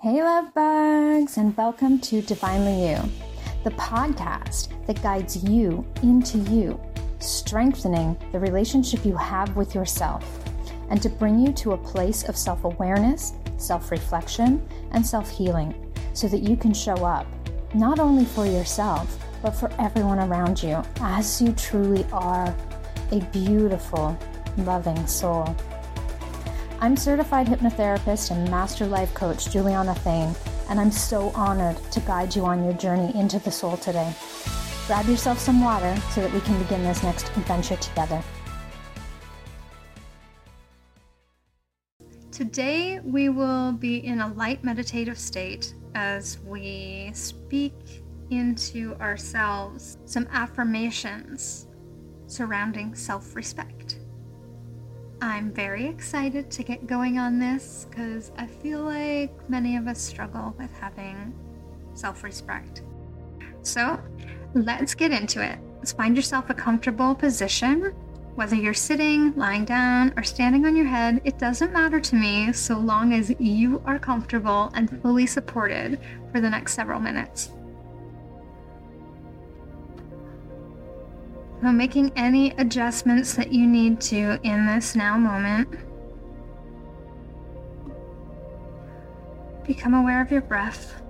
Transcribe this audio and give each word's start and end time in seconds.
Hey, 0.00 0.22
love 0.22 0.54
bugs, 0.54 1.38
and 1.38 1.56
welcome 1.56 1.98
to 2.02 2.22
Divinely 2.22 2.88
You, 2.88 2.98
the 3.64 3.70
podcast 3.70 4.68
that 4.86 5.02
guides 5.02 5.42
you 5.42 5.84
into 6.04 6.38
you, 6.38 6.80
strengthening 7.18 8.16
the 8.30 8.38
relationship 8.38 9.04
you 9.04 9.16
have 9.16 9.56
with 9.56 9.74
yourself, 9.74 10.24
and 10.90 11.02
to 11.02 11.08
bring 11.08 11.40
you 11.40 11.52
to 11.54 11.72
a 11.72 11.76
place 11.76 12.28
of 12.28 12.36
self 12.36 12.62
awareness, 12.62 13.32
self 13.56 13.90
reflection, 13.90 14.64
and 14.92 15.04
self 15.04 15.28
healing 15.28 15.74
so 16.14 16.28
that 16.28 16.44
you 16.44 16.56
can 16.56 16.72
show 16.72 17.04
up 17.04 17.26
not 17.74 17.98
only 17.98 18.24
for 18.24 18.46
yourself, 18.46 19.18
but 19.42 19.50
for 19.50 19.68
everyone 19.80 20.20
around 20.20 20.62
you 20.62 20.80
as 21.00 21.42
you 21.42 21.52
truly 21.54 22.06
are 22.12 22.54
a 23.10 23.18
beautiful, 23.32 24.16
loving 24.58 25.08
soul. 25.08 25.56
I'm 26.80 26.96
certified 26.96 27.48
hypnotherapist 27.48 28.30
and 28.30 28.48
master 28.52 28.86
life 28.86 29.12
coach 29.12 29.50
Juliana 29.50 29.94
Theine, 29.94 30.36
and 30.70 30.78
I'm 30.78 30.92
so 30.92 31.30
honored 31.30 31.76
to 31.90 31.98
guide 32.00 32.36
you 32.36 32.44
on 32.44 32.62
your 32.62 32.72
journey 32.74 33.12
into 33.18 33.40
the 33.40 33.50
soul 33.50 33.76
today. 33.78 34.14
Grab 34.86 35.06
yourself 35.06 35.40
some 35.40 35.60
water 35.60 35.96
so 36.12 36.20
that 36.20 36.32
we 36.32 36.40
can 36.40 36.56
begin 36.62 36.84
this 36.84 37.02
next 37.02 37.36
adventure 37.36 37.74
together. 37.78 38.22
Today, 42.30 43.00
we 43.00 43.28
will 43.28 43.72
be 43.72 43.96
in 43.96 44.20
a 44.20 44.32
light 44.34 44.62
meditative 44.62 45.18
state 45.18 45.74
as 45.96 46.38
we 46.46 47.10
speak 47.12 47.74
into 48.30 48.94
ourselves 49.00 49.98
some 50.04 50.28
affirmations 50.30 51.66
surrounding 52.28 52.94
self 52.94 53.34
respect. 53.34 53.87
I'm 55.20 55.50
very 55.50 55.86
excited 55.86 56.48
to 56.52 56.62
get 56.62 56.86
going 56.86 57.18
on 57.18 57.40
this 57.40 57.88
because 57.90 58.30
I 58.38 58.46
feel 58.46 58.82
like 58.82 59.32
many 59.50 59.76
of 59.76 59.88
us 59.88 60.00
struggle 60.00 60.54
with 60.56 60.72
having 60.78 61.34
self 61.94 62.22
respect. 62.22 62.82
So 63.62 64.00
let's 64.54 64.94
get 64.94 65.10
into 65.10 65.42
it. 65.42 65.58
Let's 65.78 65.92
find 65.92 66.14
yourself 66.14 66.50
a 66.50 66.54
comfortable 66.54 67.16
position. 67.16 67.94
Whether 68.36 68.54
you're 68.54 68.74
sitting, 68.74 69.34
lying 69.34 69.64
down, 69.64 70.14
or 70.16 70.22
standing 70.22 70.64
on 70.64 70.76
your 70.76 70.86
head, 70.86 71.20
it 71.24 71.40
doesn't 71.40 71.72
matter 71.72 71.98
to 71.98 72.14
me 72.14 72.52
so 72.52 72.78
long 72.78 73.12
as 73.12 73.34
you 73.40 73.82
are 73.84 73.98
comfortable 73.98 74.70
and 74.74 75.02
fully 75.02 75.26
supported 75.26 75.98
for 76.30 76.40
the 76.40 76.48
next 76.48 76.74
several 76.74 77.00
minutes. 77.00 77.50
So, 81.60 81.72
making 81.72 82.12
any 82.14 82.52
adjustments 82.52 83.34
that 83.34 83.52
you 83.52 83.66
need 83.66 84.00
to 84.02 84.38
in 84.44 84.64
this 84.64 84.94
now 84.94 85.18
moment. 85.18 85.68
Become 89.66 89.94
aware 89.94 90.22
of 90.22 90.30
your 90.30 90.40
breath. 90.40 91.02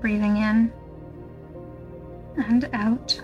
Breathing 0.00 0.36
in 0.36 0.72
and 2.36 2.70
out. 2.72 3.20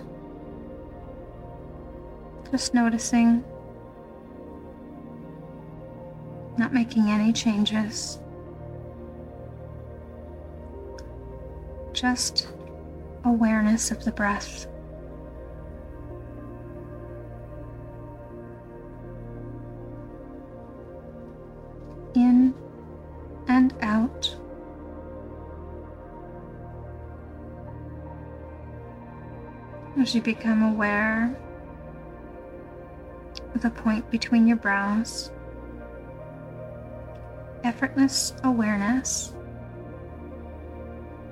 Just 2.51 2.73
noticing, 2.73 3.43
not 6.57 6.73
making 6.73 7.09
any 7.09 7.31
changes. 7.31 8.19
Just 11.93 12.49
awareness 13.23 13.91
of 13.91 14.03
the 14.03 14.11
breath. 14.11 14.67
As 29.97 30.13
you 30.15 30.21
become 30.21 30.63
aware 30.63 31.35
of 33.55 33.61
the 33.61 33.69
point 33.69 34.09
between 34.11 34.47
your 34.47 34.57
brows, 34.57 35.31
effortless 37.63 38.33
awareness 38.43 39.33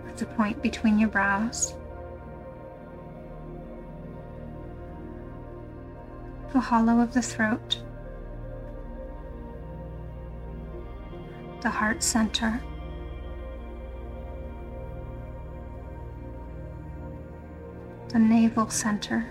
of 0.10 0.18
the 0.18 0.26
point 0.26 0.62
between 0.62 0.98
your 0.98 1.10
brows. 1.10 1.74
The 6.54 6.60
hollow 6.60 7.00
of 7.00 7.14
the 7.14 7.22
throat. 7.22 7.78
the 11.62 11.72
heart 11.72 12.02
center. 12.02 12.62
The 18.10 18.20
navel 18.20 18.70
center. 18.70 19.28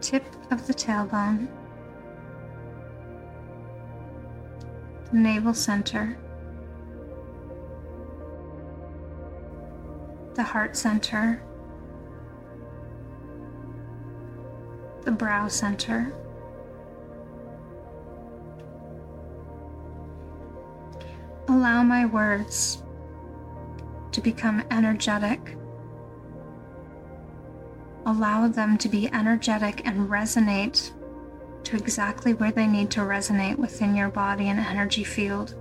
Tip 0.00 0.24
of 0.50 0.66
the 0.66 0.74
tailbone. 0.74 1.48
The 5.10 5.16
navel 5.16 5.54
center. 5.54 6.18
The 10.34 10.42
heart 10.42 10.76
center. 10.76 11.42
The 15.02 15.12
brow 15.12 15.48
center. 15.48 16.12
allow 21.48 21.82
my 21.82 22.06
words 22.06 22.83
to 24.14 24.20
become 24.20 24.62
energetic. 24.70 25.56
Allow 28.06 28.46
them 28.46 28.78
to 28.78 28.88
be 28.88 29.12
energetic 29.12 29.84
and 29.84 30.08
resonate 30.08 30.92
to 31.64 31.76
exactly 31.76 32.32
where 32.34 32.52
they 32.52 32.68
need 32.68 32.90
to 32.92 33.00
resonate 33.00 33.58
within 33.58 33.96
your 33.96 34.08
body 34.08 34.48
and 34.48 34.60
energy 34.60 35.02
field 35.02 35.56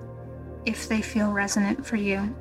if 0.65 0.87
they 0.87 1.01
feel 1.01 1.31
resonant 1.31 1.83
for 1.83 1.95
you. 1.95 2.35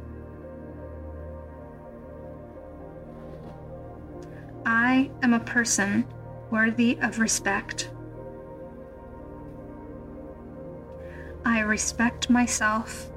I 4.66 5.10
am 5.22 5.32
a 5.32 5.40
person 5.40 6.04
worthy 6.50 6.98
of 7.00 7.20
respect. 7.20 7.90
I 11.46 11.60
respect 11.60 12.28
myself 12.28 13.10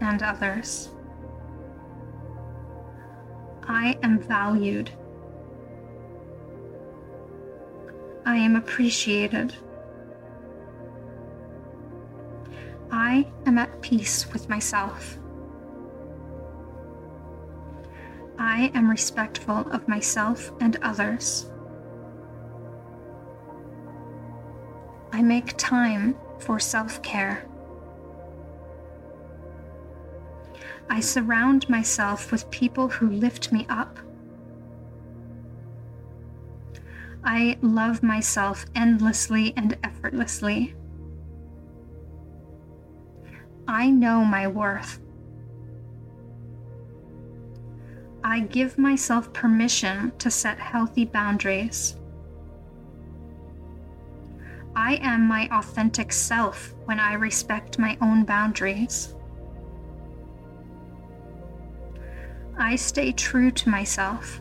and 0.00 0.22
others. 0.22 0.90
I 3.68 3.98
am 4.02 4.18
valued. 4.20 4.90
I 8.24 8.36
am 8.36 8.56
appreciated. 8.56 9.54
I 12.90 13.26
am 13.46 13.58
at 13.58 13.82
peace 13.82 14.32
with 14.32 14.48
myself. 14.48 15.18
I 18.38 18.70
am 18.74 18.88
respectful 18.88 19.58
of 19.72 19.88
myself 19.88 20.52
and 20.60 20.76
others. 20.82 21.50
I 25.12 25.22
make 25.22 25.56
time 25.56 26.16
for 26.38 26.58
self 26.58 27.02
care. 27.02 27.48
I 30.88 31.00
surround 31.00 31.68
myself 31.68 32.30
with 32.30 32.50
people 32.50 32.88
who 32.88 33.10
lift 33.10 33.52
me 33.52 33.66
up. 33.68 33.98
I 37.24 37.58
love 37.60 38.04
myself 38.04 38.64
endlessly 38.76 39.52
and 39.56 39.76
effortlessly. 39.82 40.76
I 43.66 43.90
know 43.90 44.24
my 44.24 44.46
worth. 44.46 45.00
I 48.22 48.40
give 48.40 48.78
myself 48.78 49.32
permission 49.32 50.12
to 50.18 50.30
set 50.30 50.58
healthy 50.58 51.04
boundaries. 51.04 51.96
I 54.76 54.96
am 55.02 55.26
my 55.26 55.48
authentic 55.50 56.12
self 56.12 56.74
when 56.84 57.00
I 57.00 57.14
respect 57.14 57.78
my 57.78 57.98
own 58.00 58.24
boundaries. 58.24 59.15
I 62.58 62.76
stay 62.76 63.12
true 63.12 63.50
to 63.50 63.68
myself. 63.68 64.40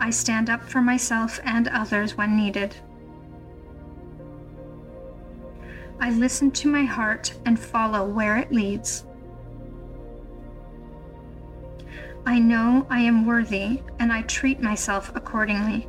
I 0.00 0.10
stand 0.10 0.48
up 0.48 0.62
for 0.62 0.80
myself 0.80 1.40
and 1.44 1.68
others 1.68 2.16
when 2.16 2.36
needed. 2.36 2.74
I 6.00 6.10
listen 6.10 6.50
to 6.52 6.68
my 6.68 6.84
heart 6.84 7.34
and 7.44 7.58
follow 7.58 8.06
where 8.06 8.36
it 8.36 8.50
leads. 8.50 9.04
I 12.24 12.38
know 12.38 12.86
I 12.88 13.00
am 13.00 13.26
worthy 13.26 13.82
and 13.98 14.12
I 14.12 14.22
treat 14.22 14.60
myself 14.62 15.12
accordingly. 15.14 15.88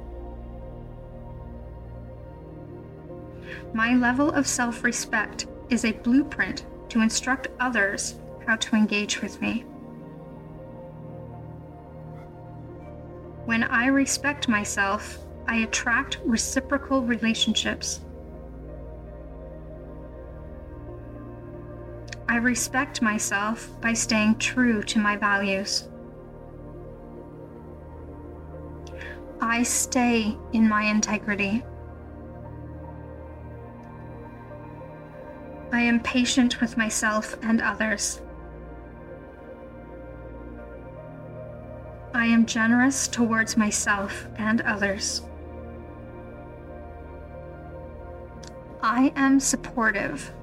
My 3.73 3.93
level 3.93 4.31
of 4.31 4.47
self 4.47 4.83
respect 4.83 5.47
is 5.69 5.85
a 5.85 5.91
blueprint 5.91 6.65
to 6.89 7.01
instruct 7.01 7.49
others 7.59 8.15
how 8.49 8.55
to 8.55 8.75
engage 8.75 9.21
with 9.21 9.39
me. 9.43 9.63
When 13.45 13.61
I 13.63 13.85
respect 13.85 14.47
myself, 14.47 15.19
I 15.47 15.57
attract 15.57 16.17
reciprocal 16.25 17.03
relationships. 17.03 18.01
I 22.27 22.37
respect 22.37 23.03
myself 23.03 23.69
by 23.81 23.93
staying 23.93 24.39
true 24.39 24.81
to 24.81 24.97
my 24.97 25.15
values. 25.15 25.87
I 29.39 29.61
stay 29.61 30.35
in 30.53 30.67
my 30.67 30.85
integrity. 30.85 31.63
I 35.71 35.81
am 35.81 35.99
patient 35.99 36.59
with 36.59 36.77
myself 36.77 37.37
and 37.43 37.61
others. 37.61 38.21
I 42.19 42.25
am 42.25 42.45
generous 42.45 43.07
towards 43.07 43.55
myself 43.55 44.27
and 44.37 44.59
others. 44.59 45.21
I 48.83 49.13
am 49.15 49.39
supportive. 49.39 50.33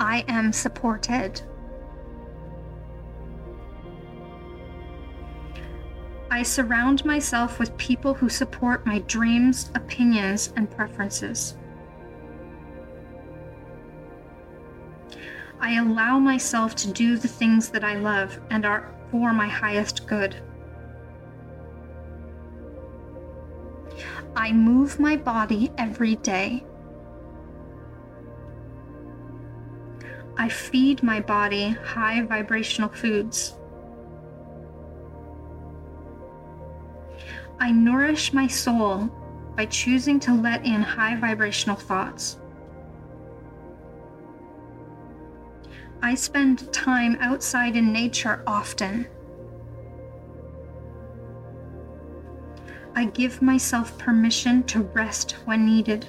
I 0.00 0.24
am 0.26 0.52
supported. 0.52 1.42
I 6.32 6.42
surround 6.42 7.04
myself 7.04 7.60
with 7.60 7.76
people 7.76 8.14
who 8.14 8.28
support 8.28 8.84
my 8.84 8.98
dreams, 8.98 9.70
opinions, 9.76 10.52
and 10.56 10.68
preferences. 10.68 11.56
I 15.62 15.74
allow 15.78 16.18
myself 16.18 16.74
to 16.74 16.92
do 16.92 17.16
the 17.16 17.28
things 17.28 17.70
that 17.70 17.84
I 17.84 17.94
love 17.94 18.40
and 18.50 18.66
are 18.66 18.92
for 19.12 19.32
my 19.32 19.46
highest 19.46 20.08
good. 20.08 20.34
I 24.34 24.52
move 24.52 24.98
my 24.98 25.14
body 25.14 25.70
every 25.78 26.16
day. 26.16 26.64
I 30.36 30.48
feed 30.48 31.04
my 31.04 31.20
body 31.20 31.70
high 31.84 32.22
vibrational 32.22 32.88
foods. 32.88 33.54
I 37.60 37.70
nourish 37.70 38.32
my 38.32 38.48
soul 38.48 39.08
by 39.56 39.66
choosing 39.66 40.18
to 40.20 40.34
let 40.34 40.66
in 40.66 40.82
high 40.82 41.14
vibrational 41.14 41.76
thoughts. 41.76 42.38
I 46.04 46.14
spend 46.16 46.72
time 46.72 47.16
outside 47.20 47.76
in 47.76 47.92
nature 47.92 48.42
often. 48.44 49.06
I 52.96 53.04
give 53.06 53.40
myself 53.40 53.96
permission 53.98 54.64
to 54.64 54.80
rest 54.80 55.36
when 55.44 55.64
needed. 55.64 56.08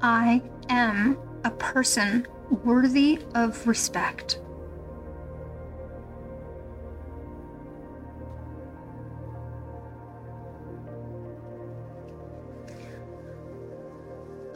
I 0.00 0.40
am 0.68 1.18
a 1.44 1.50
person 1.50 2.26
worthy 2.64 3.18
of 3.34 3.66
respect. 3.66 4.38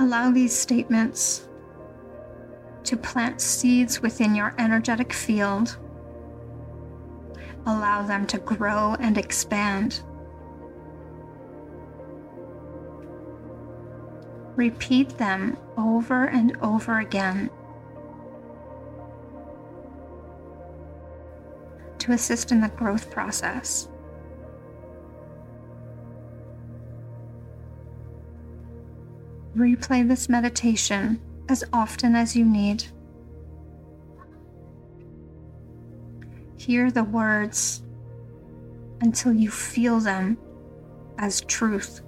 Allow 0.00 0.30
these 0.30 0.56
statements 0.56 1.46
to 2.84 2.96
plant 2.96 3.38
seeds 3.38 4.00
within 4.00 4.34
your 4.34 4.54
energetic 4.56 5.12
field. 5.12 5.76
Allow 7.66 8.06
them 8.06 8.26
to 8.28 8.38
grow 8.38 8.96
and 8.98 9.18
expand. 9.18 10.02
Repeat 14.56 15.18
them 15.18 15.58
over 15.76 16.24
and 16.24 16.56
over 16.62 17.00
again 17.00 17.50
to 21.98 22.12
assist 22.12 22.50
in 22.52 22.62
the 22.62 22.68
growth 22.68 23.10
process. 23.10 23.86
Replay 29.56 30.06
this 30.06 30.28
meditation 30.28 31.20
as 31.48 31.64
often 31.72 32.14
as 32.14 32.36
you 32.36 32.44
need. 32.44 32.84
Hear 36.56 36.90
the 36.90 37.04
words 37.04 37.82
until 39.00 39.32
you 39.32 39.50
feel 39.50 39.98
them 39.98 40.38
as 41.18 41.40
truth. 41.42 42.02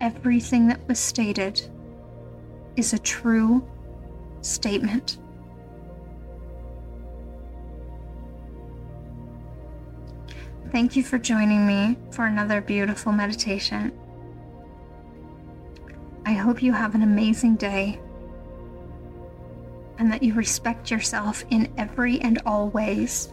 Everything 0.00 0.68
that 0.68 0.86
was 0.88 0.98
stated 0.98 1.60
is 2.76 2.92
a 2.92 2.98
true 2.98 3.66
statement. 4.40 5.18
Thank 10.70 10.96
you 10.96 11.02
for 11.02 11.16
joining 11.16 11.66
me 11.66 11.96
for 12.10 12.26
another 12.26 12.60
beautiful 12.60 13.10
meditation. 13.10 13.90
I 16.26 16.32
hope 16.34 16.62
you 16.62 16.72
have 16.72 16.94
an 16.94 17.02
amazing 17.02 17.56
day 17.56 17.98
and 19.98 20.12
that 20.12 20.22
you 20.22 20.34
respect 20.34 20.90
yourself 20.90 21.42
in 21.48 21.72
every 21.78 22.20
and 22.20 22.42
all 22.44 22.68
ways 22.68 23.32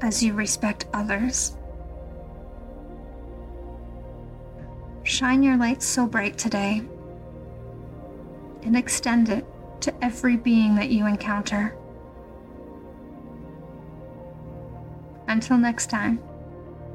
as 0.00 0.22
you 0.22 0.32
respect 0.32 0.86
others. 0.94 1.56
Shine 5.02 5.42
your 5.42 5.56
light 5.56 5.82
so 5.82 6.06
bright 6.06 6.38
today 6.38 6.82
and 8.62 8.76
extend 8.76 9.28
it 9.28 9.44
to 9.80 10.04
every 10.04 10.36
being 10.36 10.76
that 10.76 10.90
you 10.90 11.06
encounter. 11.06 11.76
Until 15.28 15.58
next 15.58 15.90
time, 15.90 16.20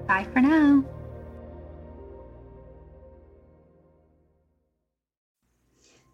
bye 0.07 0.25
for 0.31 0.41
now. 0.41 0.83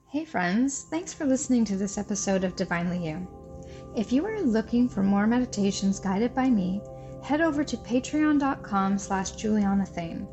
Hey, 0.10 0.26
friends, 0.26 0.86
thanks 0.90 1.14
for 1.14 1.26
listening 1.26 1.66
to 1.66 1.76
this 1.76 1.98
episode 1.98 2.44
of 2.44 2.56
Divinely 2.56 3.06
You. 3.06 3.28
If 3.96 4.12
you 4.12 4.26
are 4.26 4.42
looking 4.42 4.88
for 4.88 5.04
more 5.04 5.28
meditations 5.28 6.00
guided 6.00 6.34
by 6.34 6.50
me, 6.50 6.82
head 7.24 7.42
over 7.42 7.64
to 7.64 7.78
patreon.com 7.78 8.98
slash 8.98 9.32
julianatheine. 9.34 10.28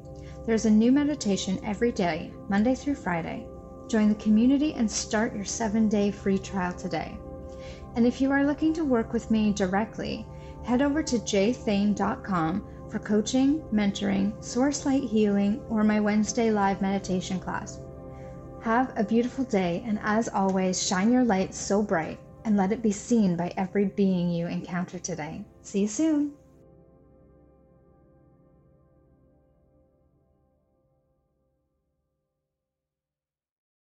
There's 0.47 0.65
a 0.65 0.71
new 0.71 0.93
meditation 0.93 1.59
every 1.65 1.91
day, 1.91 2.33
Monday 2.49 2.75
through 2.75 2.95
Friday. 2.95 3.47
Join 3.89 4.09
the 4.09 4.15
community 4.15 4.75
and 4.75 4.91
start 4.91 5.35
your 5.35 5.45
seven 5.45 5.89
day 5.89 6.11
free 6.11 6.39
trial 6.39 6.73
today. 6.73 7.19
And 7.97 8.07
if 8.07 8.21
you 8.21 8.31
are 8.31 8.45
looking 8.45 8.73
to 8.75 8.85
work 8.85 9.13
with 9.13 9.31
me 9.31 9.53
directly, 9.53 10.27
head 10.65 10.83
over 10.83 11.03
to 11.03 11.19
jtheine.com 11.19 12.67
for 12.91 12.99
coaching, 12.99 13.61
mentoring, 13.73 14.43
source 14.43 14.87
light 14.87 15.05
healing, 15.05 15.61
or 15.69 15.85
my 15.85 16.01
Wednesday 16.01 16.51
live 16.51 16.81
meditation 16.81 17.39
class. 17.39 17.81
Have 18.63 18.93
a 18.97 19.05
beautiful 19.05 19.45
day, 19.45 19.83
and 19.87 19.99
as 20.03 20.29
always, 20.29 20.83
shine 20.83 21.13
your 21.13 21.25
light 21.25 21.55
so 21.55 21.83
bright 21.83 22.19
and 22.45 22.57
let 22.57 22.73
it 22.73 22.83
be 22.83 22.93
seen 22.93 23.37
by 23.37 23.53
every 23.57 23.87
being 23.87 24.31
you 24.31 24.47
encounter 24.47 24.99
today. 24.99 25.45
See 25.63 25.81
you 25.81 25.89
soon. 25.89 26.33